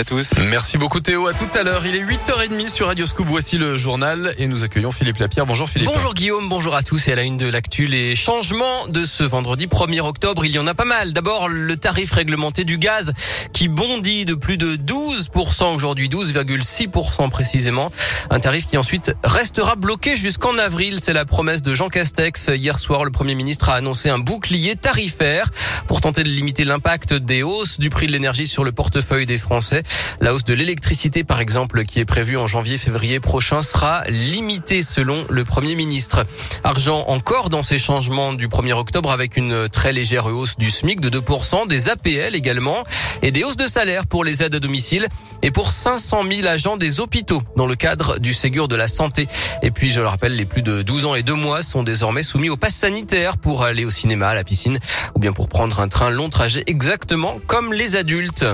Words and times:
à 0.00 0.04
tous. 0.04 0.34
Merci 0.50 0.78
beaucoup 0.78 1.00
Théo. 1.00 1.26
À 1.26 1.32
tout 1.32 1.48
à 1.58 1.64
l'heure. 1.64 1.84
Il 1.84 1.96
est 1.96 2.04
8h30 2.04 2.68
sur 2.68 2.86
Radio 2.86 3.04
Scoop. 3.04 3.26
Voici 3.26 3.58
le 3.58 3.76
journal 3.76 4.32
et 4.38 4.46
nous 4.46 4.62
accueillons 4.62 4.92
Philippe 4.92 5.18
Lapierre. 5.18 5.44
Bonjour 5.44 5.68
Philippe. 5.68 5.88
Bonjour 5.88 6.14
Guillaume, 6.14 6.48
bonjour 6.48 6.76
à 6.76 6.84
tous 6.84 7.08
et 7.08 7.12
à 7.14 7.16
la 7.16 7.24
une 7.24 7.36
de 7.36 7.48
l'actu. 7.48 7.86
Les 7.88 8.14
changements 8.14 8.86
de 8.86 9.04
ce 9.04 9.24
vendredi 9.24 9.66
1er 9.66 9.98
octobre, 10.02 10.44
il 10.44 10.52
y 10.52 10.58
en 10.60 10.68
a 10.68 10.74
pas 10.74 10.84
mal. 10.84 11.12
D'abord, 11.12 11.48
le 11.48 11.76
tarif 11.76 12.12
réglementé 12.12 12.62
du 12.62 12.78
gaz 12.78 13.12
qui 13.52 13.66
bondit 13.66 14.24
de 14.24 14.34
plus 14.34 14.56
de 14.56 14.76
12% 14.76 15.74
aujourd'hui, 15.74 16.08
12,6% 16.08 17.28
précisément. 17.30 17.90
Un 18.30 18.38
tarif 18.38 18.66
qui 18.66 18.76
ensuite 18.76 19.16
restera 19.24 19.74
bloqué 19.74 20.14
jusqu'en 20.14 20.58
avril. 20.58 21.00
C'est 21.02 21.12
la 21.12 21.24
promesse 21.24 21.62
de 21.62 21.74
Jean 21.74 21.88
Castex. 21.88 22.52
Hier 22.54 22.78
soir, 22.78 23.04
le 23.04 23.10
Premier 23.10 23.34
ministre 23.34 23.68
a 23.68 23.74
annoncé 23.74 24.10
un 24.10 24.20
bouclier 24.20 24.76
tarifaire 24.76 25.50
pour 25.88 26.00
tenter 26.00 26.22
de 26.22 26.28
limiter 26.28 26.64
l'impact 26.64 27.14
des 27.14 27.42
hausses 27.42 27.80
du 27.80 27.90
prix 27.90 28.06
de 28.06 28.12
l'énergie 28.12 28.46
sur 28.46 28.62
le 28.62 28.70
portefeuille 28.70 29.26
des 29.26 29.38
Français. 29.38 29.82
La 30.20 30.34
hausse 30.34 30.44
de 30.44 30.54
l'électricité, 30.54 31.24
par 31.24 31.40
exemple, 31.40 31.84
qui 31.84 32.00
est 32.00 32.04
prévue 32.04 32.36
en 32.36 32.46
janvier-février 32.46 33.20
prochain, 33.20 33.62
sera 33.62 34.02
limitée 34.08 34.82
selon 34.82 35.24
le 35.28 35.44
Premier 35.44 35.74
ministre. 35.74 36.26
Argent 36.64 37.04
encore 37.06 37.50
dans 37.50 37.62
ces 37.62 37.78
changements 37.78 38.32
du 38.32 38.48
1er 38.48 38.72
octobre 38.72 39.10
avec 39.10 39.36
une 39.36 39.68
très 39.68 39.92
légère 39.92 40.26
hausse 40.26 40.56
du 40.56 40.70
SMIC 40.70 41.00
de 41.00 41.20
2%, 41.20 41.68
des 41.68 41.88
APL 41.88 42.34
également 42.34 42.84
et 43.22 43.30
des 43.30 43.44
hausses 43.44 43.56
de 43.56 43.66
salaire 43.66 44.06
pour 44.06 44.24
les 44.24 44.42
aides 44.42 44.54
à 44.54 44.60
domicile 44.60 45.08
et 45.42 45.50
pour 45.50 45.70
500 45.70 46.24
000 46.30 46.46
agents 46.46 46.76
des 46.76 47.00
hôpitaux 47.00 47.42
dans 47.56 47.66
le 47.66 47.76
cadre 47.76 48.18
du 48.18 48.32
Ségur 48.32 48.68
de 48.68 48.76
la 48.76 48.88
santé. 48.88 49.28
Et 49.62 49.70
puis, 49.70 49.90
je 49.90 50.00
le 50.00 50.08
rappelle, 50.08 50.34
les 50.34 50.46
plus 50.46 50.62
de 50.62 50.82
12 50.82 51.04
ans 51.06 51.14
et 51.14 51.22
2 51.22 51.34
mois 51.34 51.62
sont 51.62 51.82
désormais 51.82 52.22
soumis 52.22 52.50
au 52.50 52.56
pass 52.56 52.74
sanitaire 52.74 53.36
pour 53.36 53.64
aller 53.64 53.84
au 53.84 53.90
cinéma, 53.90 54.28
à 54.28 54.34
la 54.34 54.44
piscine 54.44 54.78
ou 55.14 55.18
bien 55.18 55.32
pour 55.32 55.48
prendre 55.48 55.80
un 55.80 55.88
train 55.88 56.10
long 56.10 56.28
trajet 56.28 56.62
exactement 56.66 57.38
comme 57.46 57.72
les 57.72 57.96
adultes. 57.96 58.44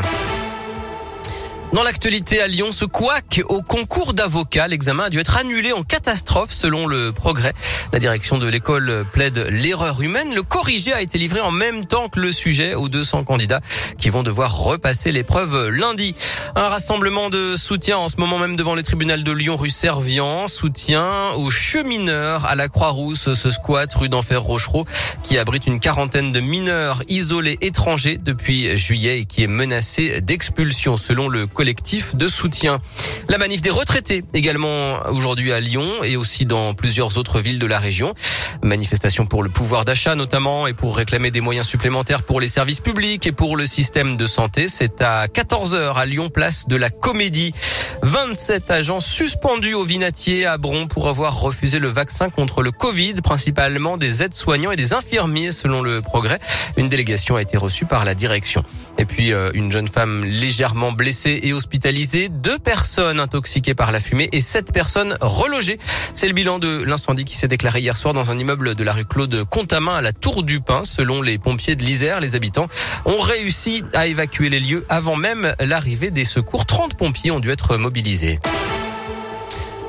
Dans 1.75 1.83
l'actualité 1.83 2.41
à 2.41 2.47
Lyon, 2.47 2.71
ce 2.71 2.85
couac 2.85 3.43
au 3.49 3.61
concours 3.61 4.15
d'avocats, 4.15 4.69
l'examen 4.69 5.07
a 5.07 5.11
dû 5.11 5.19
être 5.19 5.37
annulé 5.37 5.73
en 5.73 5.83
catastrophe 5.83 6.53
selon 6.53 6.87
le 6.87 7.11
progrès. 7.11 7.53
La 7.93 7.99
direction 7.99 8.39
de 8.39 8.47
l'école 8.47 9.05
plaide 9.13 9.49
l'erreur 9.51 10.01
humaine. 10.01 10.33
Le 10.37 10.45
corrigé 10.45 10.93
a 10.93 11.03
été 11.03 11.19
livré 11.19 11.41
en 11.41 11.51
même 11.51 11.85
temps 11.85 12.09
que 12.09 12.21
le 12.21 12.31
sujet 12.31 12.75
aux 12.75 12.89
200 12.89 13.25
candidats 13.25 13.61
qui 13.99 14.09
vont 14.09 14.23
devoir 14.23 14.57
repasser 14.57 15.11
l'épreuve 15.11 15.71
lundi. 15.71 16.15
Un 16.55 16.69
rassemblement 16.69 17.29
de 17.29 17.57
soutien 17.57 17.99
en 17.99 18.09
ce 18.09 18.19
moment 18.19 18.39
même 18.39 18.55
devant 18.55 18.77
les 18.77 18.85
tribunaux 18.85 19.17
de 19.17 19.33
Lyon 19.33 19.57
rue 19.57 19.71
Servian. 19.71 20.47
Soutien 20.47 21.31
aux 21.39 21.51
chemineurs 21.51 22.45
à 22.47 22.55
la 22.55 22.69
Croix-Rousse, 22.69 23.33
ce 23.33 23.51
squat 23.51 23.93
rue 23.95 24.09
d'Enfer 24.09 24.41
Rochereau 24.41 24.87
qui 25.25 25.39
abrite 25.39 25.67
une 25.67 25.81
quarantaine 25.81 26.31
de 26.31 26.39
mineurs 26.39 27.03
isolés 27.09 27.59
étrangers 27.63 28.19
depuis 28.19 28.79
juillet 28.79 29.21
et 29.21 29.25
qui 29.25 29.43
est 29.43 29.49
menacé 29.49 30.21
d'expulsion 30.21 30.97
selon 30.97 31.29
le 31.29 31.49
collectif 31.65 32.15
de 32.15 32.29
soutien. 32.29 32.79
La 33.29 33.39
manif 33.39 33.63
des 33.63 33.71
retraités 33.71 34.23
également 34.35 34.99
aujourd'hui 35.09 35.53
à 35.53 35.61
Lyon 35.61 35.89
et 36.03 36.17
aussi 36.17 36.45
dans 36.45 36.75
plusieurs 36.75 37.17
autres 37.17 37.41
villes 37.41 37.59
de 37.59 37.67
la 37.67 37.79
région. 37.79 38.15
Manifestation 38.63 39.27
pour 39.27 39.43
le 39.43 39.49
pouvoir 39.49 39.85
d'achat 39.85 40.15
notamment 40.15 40.67
et 40.67 40.75
pour 40.75 40.97
réclamer 40.97 41.31
des 41.31 41.41
moyens 41.41 41.67
supplémentaires 41.67 42.23
pour 42.23 42.41
les 42.41 42.49
services 42.49 42.81
publics 42.81 43.27
et 43.27 43.33
pour 43.33 43.57
le 43.57 43.67
système 43.67 44.17
de 44.17 44.27
santé. 44.27 44.69
C'est 44.69 45.01
à 45.01 45.27
14h 45.27 45.95
à 45.95 46.07
Lyon, 46.07 46.29
place 46.29 46.69
de 46.69 46.77
la 46.77 46.91
Comédie. 46.91 47.55
27 48.03 48.71
agents 48.71 49.01
suspendus 49.01 49.75
au 49.75 49.85
Vinatier 49.85 50.45
à 50.45 50.59
Bron 50.59 50.87
pour 50.87 51.09
avoir 51.09 51.41
refusé 51.41 51.79
le 51.79 51.89
vaccin 51.89 52.29
contre 52.29 52.63
le 52.63 52.71
Covid, 52.71 53.15
principalement 53.23 53.97
des 53.97 54.23
aides-soignants 54.23 54.73
et 54.73 54.77
des 54.77 54.93
infirmiers 54.93 55.53
selon 55.53 55.81
le 55.81 56.03
progrès. 56.03 56.39
Une 56.77 56.91
délégation 56.91 57.37
a 57.37 57.43
été 57.43 57.57
reçue 57.57 57.87
par 57.87 58.05
la 58.05 58.15
direction. 58.15 58.63
Et 58.99 59.07
puis 59.07 59.33
euh, 59.33 59.51
une 59.55 59.73
jeune 59.73 59.89
femme 59.89 60.25
légèrement 60.25 60.93
blessée 60.93 61.41
et 61.43 61.53
hospitalisée, 61.55 62.29
deux 62.29 62.59
personnes 62.59 63.14
intoxiquées 63.21 63.75
par 63.75 63.93
la 63.93 64.01
fumée 64.01 64.29
et 64.33 64.41
sept 64.41 64.73
personnes 64.73 65.17
relogées. 65.21 65.79
C'est 66.15 66.27
le 66.27 66.33
bilan 66.33 66.59
de 66.59 66.83
l'incendie 66.83 67.25
qui 67.25 67.37
s'est 67.37 67.49
déclaré 67.49 67.81
hier 67.81 67.97
soir 67.97 68.15
dans 68.15 68.31
un 68.31 68.39
immeuble 68.39 68.75
de 68.75 68.85
la 68.85 68.93
rue 68.93 69.05
Claude 69.05 69.45
Contamin 69.45 69.97
à 69.97 70.03
la 70.03 70.13
Tour 70.13 70.43
du 70.43 70.61
Pin. 70.61 70.83
Selon 70.85 71.23
les 71.23 71.39
pompiers 71.39 71.77
de 71.77 71.83
l'Isère, 71.83 72.21
les 72.21 72.35
habitants 72.35 72.69
ont 73.05 73.21
réussi 73.21 73.83
à 73.93 74.07
évacuer 74.07 74.49
les 74.49 74.61
lieux 74.61 74.85
avant 74.89 75.17
même 75.17 75.55
l'arrivée 75.61 76.11
des 76.11 76.25
secours. 76.25 76.67
30 76.67 76.97
pompiers 76.97 77.31
ont 77.31 77.41
dû 77.41 77.51
être 77.51 77.77
mobilisés. 77.77 78.39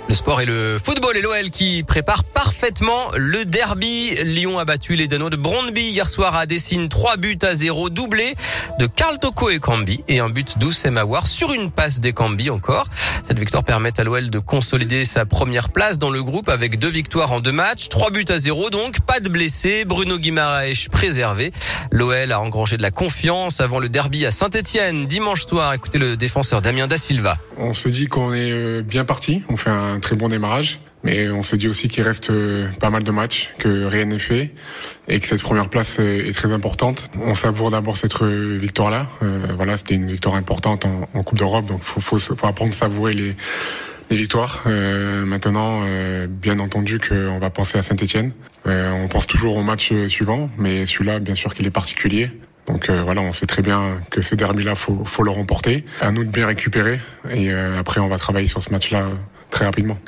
Le 0.07 0.13
sport 0.13 0.39
et 0.39 0.45
le 0.45 0.77
football 0.81 1.17
et 1.17 1.21
l'OL 1.21 1.49
qui 1.49 1.83
prépare 1.83 2.23
parfaitement 2.23 3.09
le 3.17 3.43
derby. 3.43 4.16
Lyon 4.23 4.59
a 4.59 4.66
battu 4.66 4.95
les 4.95 5.07
Danois 5.07 5.31
de 5.31 5.35
Brondby 5.35 5.81
hier 5.81 6.07
soir 6.07 6.35
à 6.35 6.45
Dessine. 6.45 6.89
3 6.89 7.17
buts 7.17 7.39
à 7.41 7.55
0 7.55 7.89
doublé 7.89 8.35
de 8.77 8.85
Karl 8.85 9.17
Toko 9.17 9.49
et 9.49 9.57
Cambi 9.57 10.03
et 10.07 10.19
un 10.19 10.29
but 10.29 10.59
d'Oussem 10.59 11.01
sur 11.23 11.53
une 11.53 11.71
passe 11.71 11.99
des 11.99 12.13
Cambi 12.13 12.51
encore. 12.51 12.88
Cette 13.23 13.39
victoire 13.39 13.63
permet 13.63 13.99
à 13.99 14.03
l'OL 14.03 14.29
de 14.29 14.38
consolider 14.38 15.05
sa 15.05 15.25
première 15.25 15.69
place 15.69 15.97
dans 15.97 16.11
le 16.11 16.22
groupe 16.22 16.49
avec 16.49 16.77
deux 16.77 16.89
victoires 16.89 17.31
en 17.31 17.39
deux 17.39 17.51
matchs. 17.51 17.89
3 17.89 18.11
buts 18.11 18.25
à 18.29 18.37
0 18.37 18.69
donc, 18.69 18.99
pas 18.99 19.19
de 19.19 19.29
blessés. 19.29 19.85
Bruno 19.85 20.19
Guimaraes 20.19 20.87
préservé. 20.91 21.51
L'OL 21.91 22.31
a 22.31 22.39
engrangé 22.39 22.77
de 22.77 22.83
la 22.83 22.91
confiance 22.91 23.59
avant 23.59 23.79
le 23.79 23.89
derby 23.89 24.25
à 24.27 24.31
Saint-Etienne 24.31 25.07
dimanche 25.07 25.47
soir. 25.47 25.73
Écoutez 25.73 25.97
le 25.97 26.16
défenseur 26.16 26.61
Damien 26.61 26.85
Da 26.85 26.97
Silva. 26.97 27.37
On 27.57 27.73
se 27.73 27.89
dit 27.89 28.07
qu'on 28.07 28.33
est 28.33 28.51
euh, 28.51 28.81
bien 28.83 29.05
parti. 29.05 29.43
On 29.49 29.57
fait 29.57 29.72
un 29.72 29.94
un 29.95 30.00
très 30.00 30.16
bon 30.16 30.29
démarrage. 30.29 30.79
Mais 31.06 31.29
on 31.29 31.44
se 31.44 31.56
dit 31.56 31.67
aussi 31.67 31.88
qu'il 31.88 32.03
reste 32.03 32.31
euh, 32.31 32.67
pas 32.79 32.89
mal 32.89 33.03
de 33.03 33.11
matchs, 33.11 33.53
que 33.59 33.85
rien 33.85 34.06
n'est 34.06 34.19
fait 34.19 34.51
et 35.07 35.19
que 35.19 35.28
cette 35.28 35.41
première 35.41 35.69
place 35.69 36.00
est 36.00 36.33
très 36.33 36.51
importante. 36.51 37.11
On 37.22 37.35
savoure 37.35 37.69
d'abord 37.69 37.95
cette 37.95 38.19
euh, 38.23 38.57
victoire-là. 38.59 39.07
Euh, 39.22 39.45
voilà, 39.55 39.78
c'était 39.78 39.94
une 39.94 40.09
victoire 40.09 40.34
importante 40.34 40.85
en, 40.85 41.22
Coupe 41.22 41.38
d'Europe, 41.38 41.67
donc 41.67 41.81
faut, 41.84 42.01
faut, 42.01 42.17
faut 42.17 42.47
apprendre 42.47 42.72
à 42.72 42.75
savourer 42.75 43.13
les, 43.13 43.35
les 44.09 44.17
victoires. 44.17 44.63
maintenant, 45.25 45.81
bien 46.29 46.59
entendu 46.59 47.00
qu'on 47.00 47.39
va 47.39 47.50
penser 47.50 47.79
à 47.79 47.81
Saint-Etienne. 47.81 48.31
on 48.66 49.07
pense 49.07 49.25
toujours 49.25 49.57
au 49.57 49.63
match 49.63 49.91
suivant, 50.07 50.51
mais 50.59 50.85
celui-là, 50.85 51.17
bien 51.17 51.34
sûr 51.34 51.55
qu'il 51.55 51.66
est 51.66 51.72
particulier. 51.72 52.29
Donc 52.67 52.91
voilà, 52.91 53.22
on 53.22 53.34
sait 53.34 53.47
très 53.47 53.63
bien 53.63 54.00
que 54.11 54.22
ce 54.22 54.35
derby-là, 54.35 54.75
faut, 54.75 55.03
faut 55.03 55.23
le 55.23 55.31
remporter. 55.31 55.84
À 56.01 56.11
nous 56.11 56.23
de 56.23 56.29
bien 56.29 56.45
récupérer. 56.45 57.00
Et 57.31 57.51
après, 57.51 58.00
on 58.00 58.07
va 58.07 58.19
travailler 58.19 58.47
sur 58.47 58.61
ce 58.61 58.69
match-là 58.69 59.07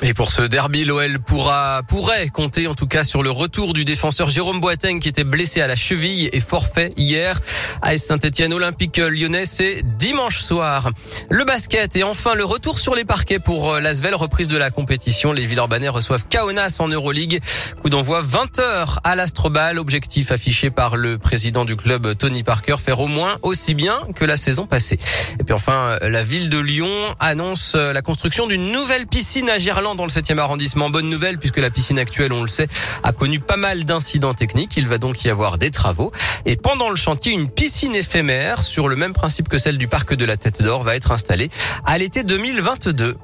Et 0.02 0.12
pour 0.12 0.30
ce 0.30 0.42
derby, 0.42 0.84
l'OL 0.84 1.20
pourra, 1.20 1.80
pourrait 1.88 2.28
compter 2.28 2.66
en 2.66 2.74
tout 2.74 2.86
cas 2.86 3.02
sur 3.02 3.22
le 3.22 3.30
retour 3.30 3.72
du 3.72 3.86
défenseur 3.86 4.28
Jérôme 4.28 4.60
Boateng 4.60 5.00
qui 5.00 5.08
était 5.08 5.24
blessé 5.24 5.62
à 5.62 5.66
la 5.66 5.74
cheville 5.74 6.28
et 6.34 6.40
forfait 6.40 6.92
hier. 6.98 7.40
à 7.80 7.96
Saint-Etienne 7.96 8.52
Olympique 8.52 8.98
lyonnais, 8.98 9.46
c'est 9.46 9.80
dimanche 9.96 10.40
soir. 10.40 10.90
Le 11.30 11.44
basket 11.44 11.96
et 11.96 12.02
enfin 12.02 12.34
le 12.34 12.44
retour 12.44 12.78
sur 12.78 12.94
les 12.94 13.06
parquets 13.06 13.38
pour 13.38 13.72
euh, 13.72 13.80
l'Asvel, 13.80 14.14
reprise 14.14 14.48
de 14.48 14.58
la 14.58 14.70
compétition. 14.70 15.32
Les 15.32 15.46
Villeurbanais 15.46 15.88
reçoivent 15.88 16.26
Kaunas 16.28 16.76
en 16.80 16.88
Euroleague. 16.88 17.40
Coup 17.80 17.88
d'envoi 17.88 18.22
20h 18.22 18.98
à 19.02 19.16
l'Astrobal. 19.16 19.78
Objectif 19.78 20.30
affiché 20.30 20.68
par 20.68 20.98
le 20.98 21.16
président 21.16 21.64
du 21.64 21.74
club 21.74 22.14
Tony 22.18 22.42
Parker, 22.42 22.76
faire 22.84 23.00
au 23.00 23.06
moins 23.06 23.36
aussi 23.40 23.72
bien 23.72 23.96
que 24.14 24.26
la 24.26 24.36
saison 24.36 24.66
passée. 24.66 24.98
Et 25.40 25.44
puis 25.44 25.54
enfin, 25.54 25.98
euh, 26.02 26.10
la 26.10 26.22
ville 26.22 26.50
de 26.50 26.58
Lyon 26.58 26.92
annonce 27.18 27.72
euh, 27.76 27.94
la 27.94 28.02
construction 28.02 28.46
d'une 28.46 28.72
nouvelle 28.72 29.06
piscine 29.06 29.37
piscine 29.38 29.50
à 29.50 29.58
Gerland 29.60 29.94
dans 29.94 30.04
le 30.04 30.10
7e 30.10 30.38
arrondissement. 30.38 30.90
Bonne 30.90 31.08
nouvelle 31.08 31.38
puisque 31.38 31.58
la 31.58 31.70
piscine 31.70 32.00
actuelle, 32.00 32.32
on 32.32 32.42
le 32.42 32.48
sait, 32.48 32.66
a 33.04 33.12
connu 33.12 33.38
pas 33.38 33.56
mal 33.56 33.84
d'incidents 33.84 34.34
techniques. 34.34 34.76
Il 34.76 34.88
va 34.88 34.98
donc 34.98 35.22
y 35.22 35.30
avoir 35.30 35.58
des 35.58 35.70
travaux. 35.70 36.10
Et 36.44 36.56
pendant 36.56 36.90
le 36.90 36.96
chantier, 36.96 37.30
une 37.34 37.48
piscine 37.48 37.94
éphémère 37.94 38.60
sur 38.60 38.88
le 38.88 38.96
même 38.96 39.12
principe 39.12 39.48
que 39.48 39.56
celle 39.56 39.78
du 39.78 39.86
parc 39.86 40.14
de 40.14 40.24
la 40.24 40.36
Tête 40.36 40.60
d'Or 40.60 40.82
va 40.82 40.96
être 40.96 41.12
installée 41.12 41.50
à 41.86 41.98
l'été 41.98 42.24
2022. 42.24 43.16